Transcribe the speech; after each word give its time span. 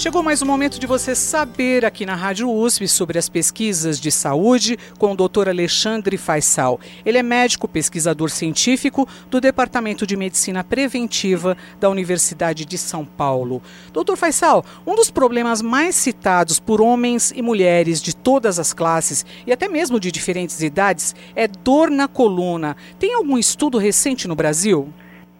Chegou 0.00 0.22
mais 0.22 0.40
um 0.40 0.46
momento 0.46 0.80
de 0.80 0.86
você 0.86 1.14
saber 1.14 1.84
aqui 1.84 2.06
na 2.06 2.14
Rádio 2.14 2.50
USP 2.50 2.88
sobre 2.88 3.18
as 3.18 3.28
pesquisas 3.28 4.00
de 4.00 4.10
saúde 4.10 4.78
com 4.98 5.12
o 5.12 5.14
Dr. 5.14 5.50
Alexandre 5.50 6.16
Faisal. 6.16 6.80
Ele 7.04 7.18
é 7.18 7.22
médico 7.22 7.68
pesquisador 7.68 8.30
científico 8.30 9.06
do 9.30 9.42
Departamento 9.42 10.06
de 10.06 10.16
Medicina 10.16 10.64
Preventiva 10.64 11.54
da 11.78 11.90
Universidade 11.90 12.64
de 12.64 12.78
São 12.78 13.04
Paulo. 13.04 13.60
Dr. 13.92 14.16
Faisal, 14.16 14.64
um 14.86 14.94
dos 14.94 15.10
problemas 15.10 15.60
mais 15.60 15.96
citados 15.96 16.58
por 16.58 16.80
homens 16.80 17.30
e 17.36 17.42
mulheres 17.42 18.00
de 18.00 18.16
todas 18.16 18.58
as 18.58 18.72
classes 18.72 19.26
e 19.46 19.52
até 19.52 19.68
mesmo 19.68 20.00
de 20.00 20.10
diferentes 20.10 20.62
idades 20.62 21.14
é 21.36 21.46
dor 21.46 21.90
na 21.90 22.08
coluna. 22.08 22.74
Tem 22.98 23.12
algum 23.12 23.36
estudo 23.36 23.76
recente 23.76 24.26
no 24.26 24.34
Brasil? 24.34 24.90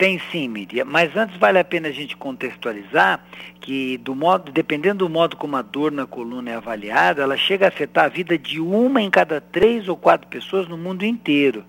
Tem 0.00 0.18
sim, 0.32 0.48
Miriam, 0.48 0.86
mas 0.86 1.14
antes 1.14 1.36
vale 1.36 1.58
a 1.58 1.64
pena 1.64 1.88
a 1.88 1.92
gente 1.92 2.16
contextualizar 2.16 3.22
que 3.60 3.98
do 3.98 4.14
modo, 4.14 4.50
dependendo 4.50 5.04
do 5.04 5.10
modo 5.10 5.36
como 5.36 5.54
a 5.54 5.60
dor 5.60 5.92
na 5.92 6.06
coluna 6.06 6.52
é 6.52 6.54
avaliada, 6.54 7.20
ela 7.20 7.36
chega 7.36 7.66
a 7.66 7.68
afetar 7.68 8.06
a 8.06 8.08
vida 8.08 8.38
de 8.38 8.58
uma 8.58 9.02
em 9.02 9.10
cada 9.10 9.42
três 9.42 9.88
ou 9.88 9.98
quatro 9.98 10.26
pessoas 10.28 10.66
no 10.66 10.78
mundo 10.78 11.04
inteiro. 11.04 11.66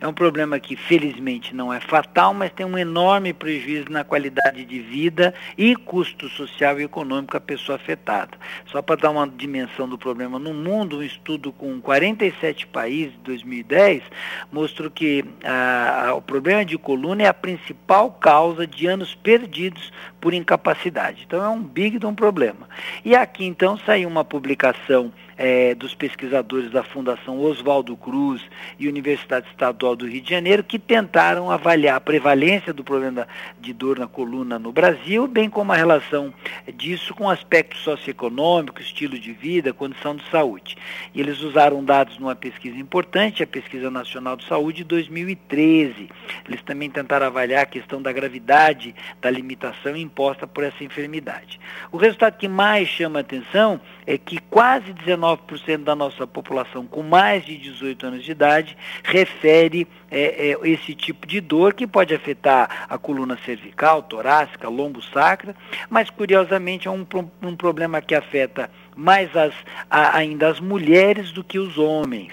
É 0.00 0.08
um 0.08 0.14
problema 0.14 0.58
que 0.58 0.76
felizmente 0.76 1.54
não 1.54 1.70
é 1.70 1.78
fatal, 1.78 2.32
mas 2.32 2.52
tem 2.52 2.64
um 2.64 2.78
enorme 2.78 3.34
prejuízo 3.34 3.90
na 3.90 4.02
qualidade 4.02 4.64
de 4.64 4.80
vida 4.80 5.34
e 5.58 5.76
custo 5.76 6.26
social 6.30 6.80
e 6.80 6.84
econômico 6.84 7.36
à 7.36 7.40
pessoa 7.40 7.76
afetada. 7.76 8.38
Só 8.66 8.80
para 8.80 9.02
dar 9.02 9.10
uma 9.10 9.28
dimensão 9.28 9.86
do 9.86 9.98
problema 9.98 10.38
no 10.38 10.54
mundo, 10.54 10.98
um 10.98 11.02
estudo 11.02 11.52
com 11.52 11.78
47 11.82 12.66
países 12.68 13.12
de 13.12 13.18
2010 13.18 14.02
mostrou 14.50 14.90
que 14.90 15.22
ah, 15.44 16.14
o 16.16 16.22
problema 16.22 16.64
de 16.64 16.78
coluna 16.78 17.24
é 17.24 17.26
a 17.26 17.34
principal 17.34 17.73
principal 17.74 18.10
causa 18.20 18.66
de 18.66 18.86
anos 18.86 19.14
perdidos 19.14 19.92
por 20.24 20.32
incapacidade. 20.32 21.24
Então 21.26 21.44
é 21.44 21.48
um 21.50 21.62
big 21.62 21.98
de 21.98 22.06
um 22.06 22.14
problema. 22.14 22.66
E 23.04 23.14
aqui 23.14 23.44
então 23.44 23.76
saiu 23.76 24.08
uma 24.08 24.24
publicação 24.24 25.12
é, 25.36 25.74
dos 25.74 25.94
pesquisadores 25.94 26.70
da 26.70 26.82
Fundação 26.82 27.40
Oswaldo 27.40 27.96
Cruz 27.96 28.42
e 28.78 28.88
Universidade 28.88 29.46
Estadual 29.48 29.96
do 29.96 30.06
Rio 30.06 30.20
de 30.20 30.30
Janeiro, 30.30 30.64
que 30.64 30.78
tentaram 30.78 31.50
avaliar 31.50 31.96
a 31.96 32.00
prevalência 32.00 32.72
do 32.72 32.84
problema 32.84 33.26
de 33.60 33.72
dor 33.72 33.98
na 33.98 34.06
coluna 34.06 34.58
no 34.58 34.72
Brasil, 34.72 35.26
bem 35.26 35.50
como 35.50 35.72
a 35.72 35.76
relação 35.76 36.32
disso 36.74 37.14
com 37.14 37.28
aspectos 37.28 37.82
socioeconômicos, 37.82 38.86
estilo 38.86 39.18
de 39.18 39.32
vida, 39.32 39.72
condição 39.72 40.16
de 40.16 40.24
saúde. 40.30 40.76
E 41.14 41.20
eles 41.20 41.40
usaram 41.40 41.84
dados 41.84 42.18
numa 42.18 42.34
pesquisa 42.34 42.78
importante, 42.78 43.42
a 43.42 43.46
Pesquisa 43.46 43.90
Nacional 43.90 44.36
de 44.36 44.46
Saúde 44.46 44.78
de 44.78 44.84
2013. 44.84 46.08
Eles 46.48 46.62
também 46.62 46.90
tentaram 46.90 47.26
avaliar 47.26 47.64
a 47.64 47.66
questão 47.66 48.00
da 48.00 48.12
gravidade 48.12 48.94
da 49.20 49.30
limitação 49.30 49.96
imposta 50.14 50.46
por 50.46 50.62
essa 50.62 50.84
enfermidade. 50.84 51.58
O 51.90 51.96
resultado 51.96 52.38
que 52.38 52.48
mais 52.48 52.88
chama 52.88 53.20
atenção 53.20 53.80
é 54.06 54.16
que 54.16 54.38
quase 54.38 54.92
19 54.92 55.24
19% 55.24 55.84
da 55.84 55.94
nossa 55.94 56.26
população 56.26 56.86
com 56.86 57.02
mais 57.02 57.44
de 57.44 57.56
18 57.56 58.06
anos 58.06 58.24
de 58.24 58.30
idade 58.30 58.76
refere 59.02 59.86
é, 60.10 60.50
é, 60.50 60.68
esse 60.68 60.94
tipo 60.94 61.26
de 61.26 61.40
dor 61.40 61.74
que 61.74 61.86
pode 61.86 62.14
afetar 62.14 62.86
a 62.88 62.98
coluna 62.98 63.38
cervical, 63.44 64.02
torácica, 64.02 64.68
lombo 64.68 65.02
sacra, 65.02 65.54
mas 65.88 66.10
curiosamente 66.10 66.88
é 66.88 66.90
um, 66.90 67.06
um 67.42 67.56
problema 67.56 68.00
que 68.00 68.14
afeta 68.14 68.70
mais 68.96 69.34
as, 69.36 69.54
a, 69.90 70.16
ainda 70.16 70.48
as 70.48 70.60
mulheres 70.60 71.32
do 71.32 71.42
que 71.42 71.58
os 71.58 71.78
homens. 71.78 72.32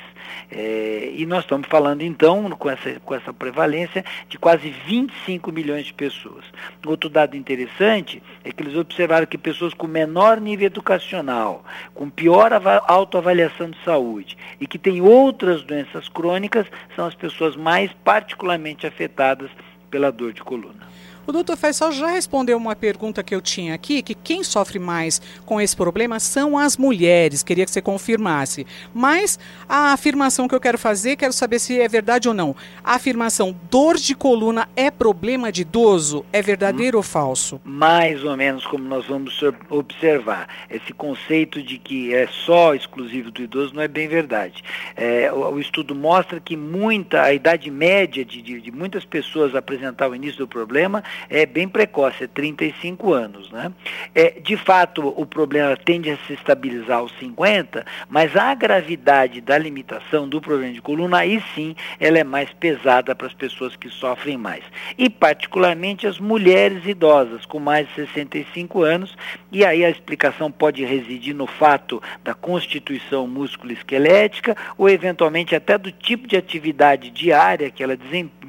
É, 0.52 1.12
e 1.16 1.26
nós 1.26 1.44
estamos 1.44 1.68
falando, 1.68 2.02
então, 2.02 2.50
com 2.52 2.70
essa, 2.70 3.00
com 3.04 3.16
essa 3.16 3.34
prevalência, 3.34 4.04
de 4.28 4.38
quase 4.38 4.70
25 4.70 5.52
milhões 5.52 5.86
de 5.86 5.94
pessoas. 5.94 6.46
Outro 6.86 7.10
dado 7.10 7.36
interessante 7.38 8.22
é 8.44 8.52
que 8.52 8.64
eles 8.64 8.76
observaram 8.76 9.26
que 9.26 9.38
pessoas 9.38 9.74
com 9.74 9.88
menor 9.88 10.40
nível 10.40 10.66
educacional, 10.66 11.64
com 11.94 12.10
pior 12.10 12.52
autoavaliação 12.88 13.70
de 13.70 13.78
saúde 13.84 14.38
e 14.60 14.68
que 14.68 14.78
têm 14.78 15.02
outras 15.02 15.64
doenças 15.64 16.10
crônicas 16.10 16.68
são 16.96 17.06
as 17.06 17.16
pessoas 17.16 17.56
mais 17.56 17.92
particularmente 18.04 18.86
afetadas 18.86 19.50
pela 19.90 20.12
dor 20.12 20.34
de 20.34 20.42
coluna. 20.42 20.88
O 21.32 21.34
doutor 21.34 21.56
Faisal 21.56 21.94
já 21.94 22.08
respondeu 22.08 22.58
uma 22.58 22.76
pergunta 22.76 23.24
que 23.24 23.34
eu 23.34 23.40
tinha 23.40 23.74
aqui, 23.74 24.02
que 24.02 24.14
quem 24.14 24.44
sofre 24.44 24.78
mais 24.78 25.22
com 25.46 25.62
esse 25.62 25.74
problema 25.74 26.20
são 26.20 26.58
as 26.58 26.76
mulheres. 26.76 27.42
Queria 27.42 27.64
que 27.64 27.72
você 27.72 27.82
confirmasse. 27.82 28.68
Mas 28.94 29.40
a 29.70 29.94
afirmação 29.94 30.46
que 30.46 30.54
eu 30.54 30.60
quero 30.60 30.78
fazer, 30.78 31.16
quero 31.16 31.32
saber 31.32 31.60
se 31.60 31.80
é 31.80 31.88
verdade 31.88 32.28
ou 32.28 32.34
não. 32.34 32.54
A 32.84 32.96
afirmação 32.96 33.56
dor 33.70 33.96
de 33.96 34.14
coluna 34.14 34.68
é 34.76 34.92
problema 34.92 35.54
de 35.54 35.62
idoso 35.62 36.26
é 36.34 36.42
verdadeiro 36.42 36.98
hum, 36.98 37.00
ou 37.00 37.04
falso? 37.04 37.62
Mais 37.64 38.22
ou 38.26 38.36
menos 38.36 38.68
como 38.68 38.84
nós 38.84 39.08
vamos 39.08 39.40
observar. 39.70 40.50
Esse 40.70 40.92
conceito 40.92 41.64
de 41.64 41.78
que 41.78 42.14
é 42.14 42.28
só 42.28 42.76
exclusivo 42.76 43.32
do 43.32 43.42
idoso 43.42 43.74
não 43.74 43.82
é 43.82 43.88
bem 43.88 44.10
verdade. 44.10 44.62
É, 44.98 45.32
o, 45.32 45.54
o, 45.54 45.60
estudo 45.62 45.96
mostra 45.96 46.42
que 46.42 46.58
muita, 46.58 47.22
a 47.22 47.34
idade 47.34 47.72
média 47.72 48.26
de, 48.26 48.42
de, 48.42 48.60
de 48.60 48.70
muitas 48.70 49.06
pessoas 49.06 49.56
apresentar 49.56 50.10
o 50.10 50.16
início 50.16 50.40
do 50.40 50.48
problema 50.48 51.02
é 51.30 51.46
bem 51.46 51.68
precoce, 51.68 52.24
é 52.24 52.28
35 52.28 53.14
anos. 53.14 53.52
Né? 53.52 53.72
É, 54.14 54.40
de 54.40 54.58
fato, 54.58 55.08
o 55.08 55.26
problema 55.26 55.76
tende 55.78 56.10
a 56.10 56.18
se 56.28 56.34
estabilizar 56.34 57.00
aos 57.00 57.12
50, 57.20 57.86
mas 58.10 58.36
a 58.36 58.54
gravidade 58.54 59.42
da 59.42 59.58
limitação 59.58 60.28
do 60.28 60.42
problema 60.42 60.74
de 60.74 60.82
coluna, 60.82 61.20
aí 61.20 61.44
sim, 61.56 61.76
ela 62.00 62.20
é 62.20 62.24
mais 62.24 62.52
pesada 62.54 63.16
para 63.16 63.28
as 63.28 63.34
pessoas 63.34 63.76
que 63.76 63.90
sofrem 63.90 64.38
mais. 64.38 64.64
E 64.98 65.10
particularmente 65.10 66.08
as 66.08 66.20
mulheres 66.20 66.86
idosas 66.86 67.46
com 67.46 67.60
mais 67.60 67.88
de 67.90 67.96
65 67.96 68.82
anos, 68.84 69.16
e 69.52 69.66
aí 69.66 69.84
a 69.84 69.90
explicação 69.90 70.52
pode 70.52 70.84
residir 70.84 71.36
no 71.36 71.48
fato 71.48 72.02
da 72.24 72.34
constituição 72.34 73.28
músculo-esquelética 73.28 74.56
ou 74.78 74.90
eventualmente 74.90 75.56
até 75.56 75.78
do 75.78 75.92
tipo 75.92 76.28
de 76.28 76.38
atividade 76.38 77.10
diária 77.10 77.70
que 77.70 77.84
ela 77.84 77.96
desempenha, 77.96 78.41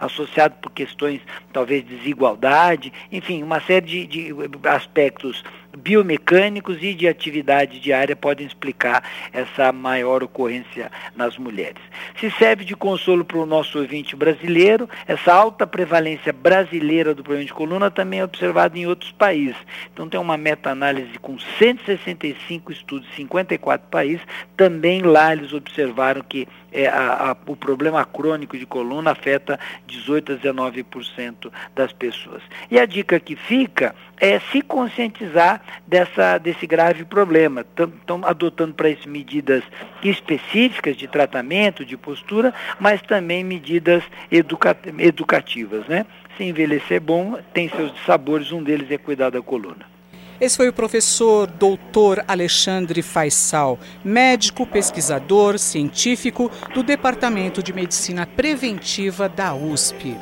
associado 0.00 0.54
por 0.60 0.72
questões 0.72 1.20
talvez 1.52 1.84
desigualdade, 1.84 2.92
enfim, 3.10 3.42
uma 3.42 3.60
série 3.60 4.06
de, 4.06 4.06
de 4.06 4.34
aspectos 4.68 5.44
biomecânicos 5.76 6.78
e 6.82 6.94
de 6.94 7.08
atividade 7.08 7.80
diária 7.80 8.14
podem 8.14 8.46
explicar 8.46 9.02
essa 9.32 9.72
maior 9.72 10.22
ocorrência 10.22 10.90
nas 11.16 11.36
mulheres. 11.36 11.82
Se 12.18 12.30
serve 12.32 12.64
de 12.64 12.76
consolo 12.76 13.24
para 13.24 13.38
o 13.38 13.46
nosso 13.46 13.78
ouvinte 13.78 14.16
brasileiro, 14.16 14.88
essa 15.06 15.32
alta 15.32 15.66
prevalência 15.66 16.32
brasileira 16.32 17.14
do 17.14 17.22
problema 17.22 17.46
de 17.46 17.52
coluna 17.52 17.90
também 17.90 18.20
é 18.20 18.24
observada 18.24 18.78
em 18.78 18.86
outros 18.86 19.12
países. 19.12 19.56
Então 19.92 20.08
tem 20.08 20.20
uma 20.20 20.36
meta-análise 20.36 21.18
com 21.18 21.38
165 21.38 22.72
estudos, 22.72 23.08
54 23.14 23.88
países, 23.88 24.24
também 24.56 25.02
lá 25.02 25.32
eles 25.32 25.52
observaram 25.52 26.22
que 26.22 26.46
é, 26.72 26.88
a, 26.88 27.30
a, 27.30 27.36
o 27.46 27.54
problema 27.54 28.04
crônico 28.04 28.58
de 28.58 28.66
coluna 28.66 29.12
afeta 29.12 29.58
18 29.86 30.32
a 30.32 30.36
19% 30.36 31.52
das 31.74 31.92
pessoas. 31.92 32.42
E 32.68 32.78
a 32.78 32.84
dica 32.84 33.20
que 33.20 33.36
fica 33.36 33.94
é 34.20 34.40
se 34.40 34.60
conscientizar 34.60 35.62
dessa, 35.86 36.38
desse 36.38 36.66
grave 36.66 37.04
problema. 37.04 37.60
Estão 37.60 38.20
adotando 38.24 38.74
para 38.74 38.88
isso 38.88 39.08
medidas 39.08 39.62
específicas 40.02 40.96
de 40.96 41.06
tratamento, 41.06 41.84
de 41.84 41.96
postura, 41.96 42.52
mas 42.78 43.00
também 43.02 43.44
medidas 43.44 44.02
educa 44.30 44.76
educativas. 44.98 45.86
Né? 45.86 46.06
Se 46.36 46.44
envelhecer 46.44 47.00
bom, 47.00 47.38
tem 47.52 47.68
seus 47.68 47.92
sabores, 48.04 48.52
um 48.52 48.62
deles 48.62 48.90
é 48.90 48.98
cuidar 48.98 49.30
da 49.30 49.42
coluna. 49.42 49.94
Esse 50.40 50.56
foi 50.56 50.68
o 50.68 50.72
professor 50.72 51.46
doutor 51.46 52.24
Alexandre 52.26 53.02
Faisal, 53.02 53.78
médico, 54.04 54.66
pesquisador, 54.66 55.58
científico 55.58 56.50
do 56.74 56.82
Departamento 56.82 57.62
de 57.62 57.72
Medicina 57.72 58.26
Preventiva 58.26 59.28
da 59.28 59.54
USP. 59.54 60.16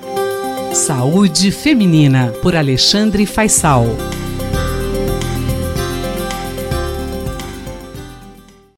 Saúde 0.74 1.50
Feminina, 1.50 2.32
por 2.42 2.54
Alexandre 2.54 3.26
Faisal. 3.26 3.84